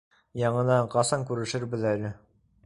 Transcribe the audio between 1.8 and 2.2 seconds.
әле.